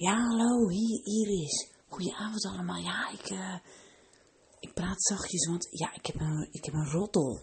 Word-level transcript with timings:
Ja, 0.00 0.16
hallo, 0.16 0.68
hier 0.68 1.00
Iris. 1.04 1.68
Goedenavond 1.88 2.44
allemaal. 2.44 2.76
Ja, 2.76 3.10
ik, 3.10 3.30
eh, 3.30 3.54
ik 4.60 4.74
praat 4.74 5.02
zachtjes, 5.02 5.46
want 5.46 5.66
ja, 5.70 5.94
ik 5.94 6.06
heb 6.06 6.20
een, 6.20 6.48
ik 6.50 6.64
heb 6.64 6.74
een 6.74 6.90
roddel. 6.90 7.42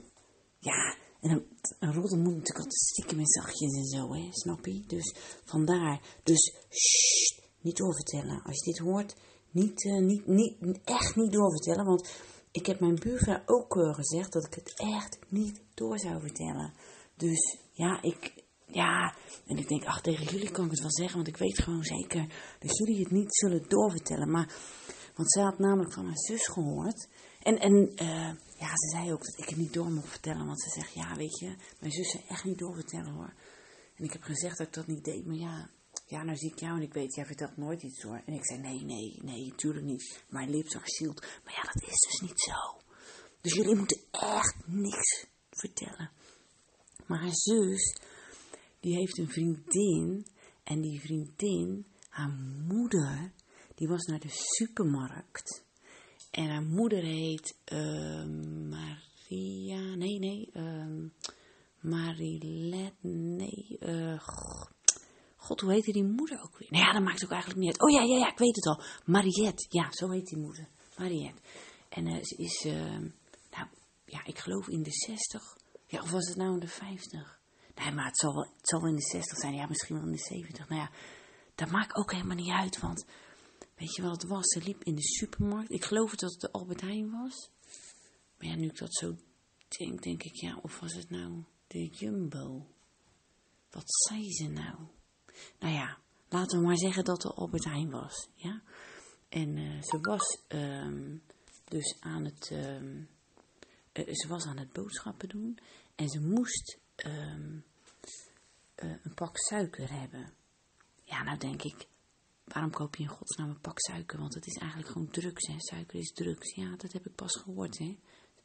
Ja, 0.59 0.95
en 1.21 1.29
een, 1.29 1.45
een 1.79 1.93
roddel 1.93 2.17
moet 2.17 2.35
natuurlijk 2.35 2.57
altijd 2.57 2.73
stiekem 2.73 3.17
met 3.17 3.31
zachtjes 3.31 3.73
en 3.73 3.85
zo, 3.85 4.13
hè, 4.13 4.27
snap 4.31 4.65
je? 4.65 4.83
Dus 4.87 5.15
vandaar. 5.43 6.01
Dus, 6.23 6.53
shh, 6.69 7.39
niet 7.61 7.77
doorvertellen. 7.77 8.41
Als 8.41 8.63
je 8.63 8.71
dit 8.71 8.77
hoort, 8.79 9.15
niet, 9.51 9.85
eh, 9.85 9.99
niet, 9.99 10.27
niet, 10.27 10.79
echt 10.83 11.15
niet 11.15 11.31
doorvertellen, 11.31 11.85
want 11.85 12.09
ik 12.51 12.65
heb 12.65 12.79
mijn 12.79 12.95
buurvrouw 12.95 13.41
ook 13.45 13.75
uh, 13.75 13.93
gezegd 13.93 14.33
dat 14.33 14.45
ik 14.45 14.53
het 14.53 14.73
echt 14.75 15.19
niet 15.29 15.61
door 15.73 15.99
zou 15.99 16.21
vertellen. 16.21 16.73
Dus 17.15 17.57
ja, 17.71 18.01
ik, 18.01 18.43
ja, 18.71 19.15
en 19.45 19.57
ik 19.57 19.67
denk, 19.67 19.85
ach, 19.85 20.01
tegen 20.01 20.25
jullie 20.25 20.51
kan 20.51 20.65
ik 20.65 20.71
het 20.71 20.79
wel 20.79 20.91
zeggen, 20.91 21.15
want 21.15 21.27
ik 21.27 21.37
weet 21.37 21.59
gewoon 21.59 21.83
zeker 21.83 22.27
dat 22.59 22.77
jullie 22.77 22.99
het 22.99 23.11
niet 23.11 23.35
zullen 23.35 23.69
doorvertellen. 23.69 24.31
Maar, 24.31 24.53
want 25.15 25.31
zij 25.31 25.43
had 25.43 25.59
namelijk 25.59 25.93
van 25.93 26.03
mijn 26.03 26.17
zus 26.17 26.47
gehoord. 26.47 27.07
En, 27.41 27.59
en 27.59 27.73
uh, 27.73 28.31
ja, 28.59 28.67
ze 28.75 28.89
zei 28.91 29.13
ook 29.13 29.25
dat 29.25 29.37
ik 29.37 29.49
het 29.49 29.57
niet 29.57 29.73
door 29.73 29.91
mocht 29.91 30.09
vertellen, 30.09 30.45
want 30.45 30.61
ze 30.61 30.69
zegt, 30.69 30.93
ja, 30.93 31.15
weet 31.15 31.39
je, 31.39 31.55
mijn 31.79 31.91
zus 31.91 32.11
zei 32.11 32.23
echt 32.27 32.43
niet 32.43 32.57
doorvertellen 32.57 33.13
hoor. 33.13 33.33
En 33.95 34.03
ik 34.03 34.13
heb 34.13 34.23
gezegd 34.23 34.57
dat 34.57 34.67
ik 34.67 34.73
dat 34.73 34.87
niet 34.87 35.03
deed, 35.03 35.25
maar 35.25 35.35
ja, 35.35 35.69
ja, 36.07 36.23
nou 36.23 36.37
zie 36.37 36.51
ik 36.51 36.59
jou 36.59 36.75
en 36.75 36.81
ik 36.81 36.93
weet, 36.93 37.15
jij 37.15 37.25
vertelt 37.25 37.57
nooit 37.57 37.83
iets 37.83 38.01
hoor. 38.01 38.21
En 38.25 38.33
ik 38.33 38.45
zei, 38.45 38.59
nee, 38.59 38.83
nee, 38.83 39.19
nee, 39.21 39.53
tuurlijk 39.55 39.85
niet. 39.85 40.23
Mijn 40.29 40.49
lips 40.49 40.75
are 40.75 40.89
sealed. 40.89 41.21
Maar 41.43 41.53
ja, 41.53 41.61
dat 41.61 41.81
is 41.81 42.09
dus 42.09 42.19
niet 42.19 42.41
zo. 42.41 42.81
Dus 43.41 43.53
jullie 43.53 43.75
moeten 43.75 44.01
echt 44.11 44.55
niks 44.65 45.25
vertellen. 45.49 46.11
Maar 47.07 47.19
haar 47.19 47.35
zus, 47.35 47.97
die 48.87 48.95
heeft 48.95 49.17
een 49.17 49.29
vriendin. 49.29 50.25
En 50.63 50.81
die 50.81 50.99
vriendin, 50.99 51.85
haar 52.09 52.29
moeder, 52.67 53.33
die 53.75 53.87
was 53.87 54.05
naar 54.05 54.19
de 54.19 54.29
supermarkt. 54.29 55.65
En 56.31 56.49
haar 56.49 56.63
moeder 56.63 57.03
heet 57.03 57.57
uh, 57.73 58.25
Maria, 58.69 59.95
nee, 59.95 60.19
nee, 60.19 60.49
uh, 60.53 61.09
Marilet, 61.79 62.93
nee, 63.01 63.77
uh, 63.79 64.19
God, 65.37 65.61
hoe 65.61 65.71
heette 65.71 65.91
die 65.91 66.03
moeder 66.03 66.41
ook 66.41 66.57
weer? 66.57 66.71
Nou 66.71 66.83
ja, 66.83 66.93
dat 66.93 67.03
maakt 67.03 67.23
ook 67.23 67.31
eigenlijk 67.31 67.61
niet 67.61 67.69
uit. 67.69 67.81
Oh 67.81 67.89
ja, 67.89 68.01
ja, 68.01 68.17
ja, 68.17 68.31
ik 68.31 68.37
weet 68.37 68.55
het 68.55 68.65
al. 68.65 68.81
Mariette, 69.05 69.65
ja, 69.69 69.87
zo 69.91 70.09
heet 70.09 70.27
die 70.27 70.37
moeder. 70.37 70.67
Mariette. 70.97 71.41
En 71.89 72.07
uh, 72.07 72.23
ze 72.23 72.35
is, 72.37 72.65
uh, 72.65 72.97
nou, 73.51 73.67
ja, 74.05 74.25
ik 74.25 74.37
geloof 74.37 74.67
in 74.67 74.83
de 74.83 74.91
60. 74.91 75.57
Ja, 75.85 76.01
of 76.01 76.11
was 76.11 76.27
het 76.27 76.37
nou 76.37 76.53
in 76.53 76.59
de 76.59 76.67
50? 76.67 77.36
Nee, 77.77 77.91
maar 77.91 78.05
het 78.05 78.17
zal, 78.17 78.33
wel, 78.33 78.53
het 78.61 78.71
in 78.71 78.95
de 78.95 79.01
60 79.01 79.37
zijn. 79.37 79.53
Ja, 79.53 79.67
misschien 79.67 79.95
wel 79.95 80.05
in 80.05 80.11
de 80.11 80.17
70. 80.17 80.69
Nou 80.69 80.81
ja, 80.81 80.91
dat 81.55 81.69
maakt 81.69 81.95
ook 81.95 82.11
helemaal 82.11 82.35
niet 82.35 82.53
uit. 82.53 82.79
Want, 82.79 83.05
weet 83.75 83.95
je 83.95 84.01
wat 84.01 84.11
het 84.21 84.29
was? 84.29 84.47
Ze 84.47 84.63
liep 84.63 84.83
in 84.83 84.95
de 84.95 85.03
supermarkt. 85.03 85.71
Ik 85.71 85.85
geloof 85.85 86.15
dat 86.15 86.31
het 86.31 86.41
de 86.41 86.51
Albert 86.51 86.81
Heijn 86.81 87.11
was. 87.11 87.49
Maar 88.37 88.47
ja, 88.47 88.55
nu 88.55 88.67
ik 88.67 88.77
dat 88.77 88.95
zo 88.95 89.15
denk, 89.67 90.03
denk 90.03 90.23
ik, 90.23 90.35
ja, 90.35 90.59
of 90.61 90.79
was 90.79 90.93
het 90.93 91.09
nou 91.09 91.43
de 91.67 91.87
Jumbo? 91.87 92.67
Wat 93.69 93.85
zei 93.87 94.33
ze 94.33 94.47
nou? 94.47 94.77
Nou 95.59 95.73
ja, 95.73 95.97
laten 96.29 96.59
we 96.59 96.65
maar 96.65 96.77
zeggen 96.77 97.03
dat 97.03 97.23
er 97.23 97.33
Albert 97.33 97.63
Heijn 97.63 97.89
was, 97.89 98.29
ja. 98.35 98.61
En 99.29 99.57
uh, 99.57 99.81
ze 99.81 99.99
was 100.01 100.41
um, 100.47 101.21
dus 101.63 101.97
aan 101.99 102.25
het, 102.25 102.49
um, 102.53 103.09
uh, 103.93 104.05
ze 104.13 104.27
was 104.27 104.45
aan 104.45 104.57
het 104.57 104.73
boodschappen 104.73 105.29
doen 105.29 105.59
en 105.95 106.09
ze 106.09 106.19
moest 106.19 106.79
um, 107.05 107.63
uh, 108.83 108.95
een 109.03 109.13
pak 109.13 109.37
suiker 109.37 109.91
hebben. 109.91 110.33
Ja, 111.03 111.23
nou 111.23 111.37
denk 111.37 111.63
ik, 111.63 111.87
waarom 112.43 112.71
koop 112.71 112.95
je 112.95 113.03
in 113.03 113.09
godsnaam 113.09 113.49
een 113.49 113.61
pak 113.61 113.79
suiker? 113.79 114.19
Want 114.19 114.33
het 114.33 114.47
is 114.47 114.55
eigenlijk 114.55 114.91
gewoon 114.91 115.09
drugs, 115.09 115.47
hè. 115.47 115.55
Suiker 115.57 115.99
is 115.99 116.11
drugs. 116.11 116.55
Ja, 116.55 116.75
dat 116.75 116.91
heb 116.91 117.05
ik 117.05 117.15
pas 117.15 117.35
gehoord, 117.35 117.77
hè. 117.77 117.97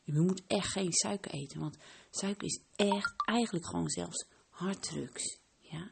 Je 0.04 0.12
moet 0.12 0.42
echt 0.46 0.72
geen 0.72 0.92
suiker 0.92 1.30
eten, 1.30 1.60
want 1.60 1.78
suiker 2.10 2.46
is 2.46 2.60
echt 2.76 3.14
eigenlijk 3.16 3.66
gewoon 3.66 3.88
zelfs 3.88 4.26
harddrugs, 4.48 5.38
ja. 5.58 5.90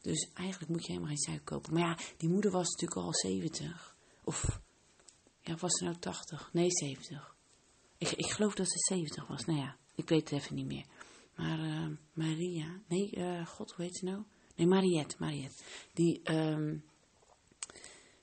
Dus 0.00 0.30
eigenlijk 0.34 0.70
moet 0.70 0.86
je 0.86 0.92
helemaal 0.92 1.08
geen 1.08 1.24
suiker 1.24 1.44
kopen. 1.44 1.72
Maar 1.72 1.82
ja, 1.82 1.98
die 2.16 2.28
moeder 2.28 2.50
was 2.50 2.70
natuurlijk 2.70 3.00
al 3.00 3.14
70. 3.14 3.96
Of, 4.24 4.60
ja, 5.40 5.56
was 5.56 5.78
ze 5.78 5.84
nou 5.84 5.96
80? 5.96 6.52
Nee, 6.52 6.70
70. 6.70 7.36
Ik, 7.98 8.10
ik 8.10 8.30
geloof 8.30 8.54
dat 8.54 8.70
ze 8.70 8.78
70 8.78 9.26
was. 9.26 9.44
Nou 9.44 9.58
ja, 9.58 9.76
ik 9.94 10.08
weet 10.08 10.30
het 10.30 10.40
even 10.40 10.54
niet 10.54 10.66
meer. 10.66 10.86
Maar 11.36 11.58
uh, 11.58 11.86
Maria, 12.12 12.80
nee, 12.88 13.10
uh, 13.16 13.46
god, 13.46 13.72
hoe 13.72 13.84
heet 13.84 13.96
ze 13.96 14.04
nou? 14.04 14.22
Nee, 14.56 14.66
Mariette, 14.66 15.16
Mariette. 15.18 15.62
Die 15.92 16.32
um, 16.32 16.84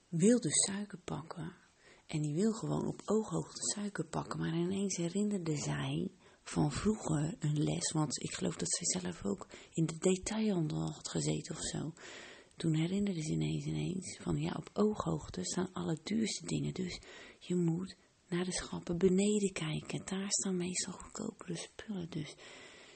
wil 0.08 0.40
dus 0.40 0.64
suiker 0.64 0.98
pakken. 0.98 1.52
En 2.06 2.22
die 2.22 2.34
wil 2.34 2.52
gewoon 2.52 2.86
op 2.86 3.02
ooghoogte 3.04 3.62
suiker 3.74 4.04
pakken. 4.04 4.38
Maar 4.38 4.54
ineens 4.54 4.96
herinnerde 4.96 5.56
zij 5.56 6.10
van 6.42 6.72
vroeger 6.72 7.34
een 7.38 7.62
les, 7.62 7.92
want 7.92 8.22
ik 8.22 8.34
geloof 8.34 8.56
dat 8.56 8.70
zij 8.70 9.00
zelf 9.00 9.24
ook 9.24 9.48
in 9.72 9.86
de 9.86 9.98
detailhandel 9.98 10.92
had 10.92 11.08
gezeten 11.08 11.54
of 11.54 11.62
zo. 11.62 11.92
Toen 12.56 12.74
herinnerde 12.74 13.22
ze 13.22 13.32
ineens 13.32 13.64
ineens 13.64 14.18
van 14.20 14.36
ja, 14.36 14.54
op 14.56 14.70
ooghoogte 14.72 15.44
staan 15.44 15.72
alle 15.72 15.98
duurste 16.02 16.46
dingen, 16.46 16.74
dus 16.74 17.00
je 17.38 17.54
moet 17.54 17.96
naar 18.28 18.44
de 18.44 18.52
schappen 18.52 18.98
beneden 18.98 19.52
kijken. 19.52 20.02
Daar 20.04 20.26
staan 20.28 20.56
meestal 20.56 20.92
goedkopere 20.92 21.56
spullen, 21.56 22.10
dus 22.10 22.34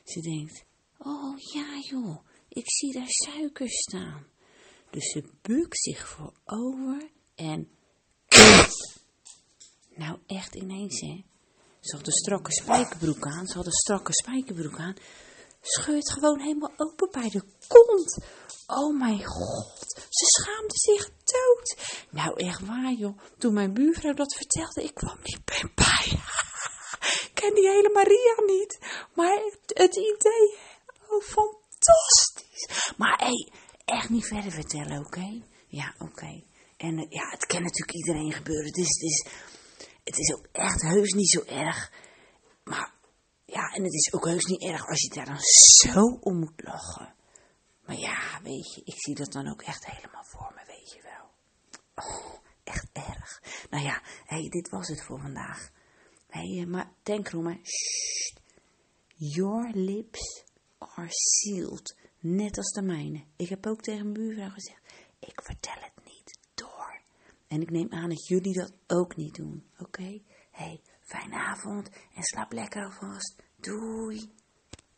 ze 0.06 0.20
denkt, 0.20 0.64
oh 0.98 1.38
ja 1.38 1.78
joh, 1.80 2.16
ik 2.48 2.70
zie 2.70 2.92
daar 2.92 3.08
suiker 3.08 3.70
staan. 3.70 4.26
Dus 4.90 5.10
ze 5.10 5.24
bukt 5.42 5.78
zich 5.78 6.08
voorover 6.08 7.10
en 7.34 7.68
nou 10.02 10.18
echt 10.26 10.54
ineens 10.54 11.00
hè. 11.00 11.24
Ze 11.80 11.96
had 11.96 12.06
een 12.06 12.12
strakke 12.12 12.52
spijkerbroek 12.52 13.26
aan. 13.26 13.46
Ze 13.46 13.56
had 13.56 13.66
een 13.66 13.72
strakke 13.72 14.12
spijkerbroek 14.12 14.78
aan. 14.78 14.96
Scheurt 15.60 16.12
gewoon 16.12 16.40
helemaal 16.40 16.72
open 16.76 17.08
bij 17.10 17.30
de 17.30 17.42
kont. 17.66 18.24
Oh 18.66 18.98
mijn 18.98 19.24
god. 19.24 20.06
Ze 20.10 20.24
schaamde 20.24 20.74
zich 20.74 21.04
dood. 21.06 21.76
Nou 22.10 22.40
echt 22.40 22.66
waar 22.66 22.92
joh. 22.92 23.18
Toen 23.38 23.54
mijn 23.54 23.72
buurvrouw 23.72 24.14
dat 24.14 24.34
vertelde, 24.34 24.82
ik 24.82 24.94
kwam 24.94 25.18
niet 25.22 25.44
bij. 25.74 26.20
Ken 27.46 27.54
die 27.54 27.70
hele 27.70 27.90
Maria 27.92 28.54
niet. 28.54 28.78
Maar 29.14 29.36
het, 29.36 29.78
het 29.78 29.96
idee, 29.96 30.56
oh 31.08 31.22
fantastisch. 31.22 32.92
Maar 32.96 33.18
hey, 33.18 33.52
echt 33.84 34.08
niet 34.08 34.26
verder 34.26 34.52
vertellen, 34.52 35.06
oké? 35.06 35.42
Ja, 35.68 35.94
oké. 35.98 36.42
En 36.76 36.98
uh, 36.98 37.06
ja, 37.08 37.28
het 37.30 37.46
kan 37.46 37.62
natuurlijk 37.62 37.92
iedereen 37.92 38.32
gebeuren. 38.32 38.72
Dus 38.72 38.88
het 38.88 39.02
is 39.02 39.26
het 40.04 40.18
is 40.18 40.34
ook 40.34 40.46
echt 40.52 40.82
heus 40.82 41.12
niet 41.12 41.30
zo 41.30 41.42
erg. 41.42 41.92
Maar 42.64 42.92
ja, 43.44 43.72
en 43.72 43.84
het 43.84 43.94
is 43.94 44.12
ook 44.12 44.24
heus 44.24 44.44
niet 44.44 44.62
erg 44.62 44.88
als 44.88 45.00
je 45.00 45.14
daar 45.14 45.24
dan 45.24 45.40
zo 45.40 46.18
om 46.20 46.38
moet 46.38 46.62
lachen. 46.64 47.14
Maar 47.84 47.96
ja, 47.96 48.40
weet 48.42 48.74
je, 48.74 48.82
ik 48.84 48.94
zie 48.96 49.14
dat 49.14 49.32
dan 49.32 49.50
ook 49.50 49.62
echt 49.62 49.86
helemaal 49.86 50.24
voor 50.24 50.52
me, 50.54 50.64
weet 50.66 50.92
je 50.92 51.02
wel. 51.02 51.30
Oh, 51.94 52.34
echt 52.64 52.88
erg. 52.92 53.42
Nou 53.70 53.84
ja, 53.84 54.02
hey, 54.24 54.48
dit 54.48 54.68
was 54.68 54.88
het 54.88 55.04
voor 55.04 55.20
vandaag. 55.20 55.70
Hé, 56.36 56.56
hey, 56.56 56.66
maar 56.66 56.92
denk 57.02 57.28
erom, 57.28 57.46
hè. 57.46 57.58
Sst. 57.62 58.40
Your 59.14 59.70
lips 59.74 60.44
are 60.78 61.08
sealed. 61.10 61.96
Net 62.18 62.56
als 62.56 62.72
de 62.72 62.82
mijne. 62.82 63.24
Ik 63.36 63.48
heb 63.48 63.66
ook 63.66 63.80
tegen 63.80 64.02
mijn 64.02 64.12
buurvrouw 64.12 64.50
gezegd, 64.50 64.80
ik 65.18 65.42
vertel 65.42 65.82
het 65.82 65.96
en 67.48 67.62
ik 67.62 67.70
neem 67.70 67.92
aan 67.92 68.08
dat 68.08 68.26
jullie 68.26 68.52
dat 68.52 68.72
ook 68.86 69.16
niet 69.16 69.34
doen, 69.34 69.64
oké? 69.78 69.82
Okay? 69.82 70.22
hey, 70.50 70.80
fijne 71.00 71.36
avond 71.36 71.88
en 72.14 72.22
slaap 72.22 72.52
lekker 72.52 72.84
alvast. 72.84 73.42
Doei! 73.56 74.32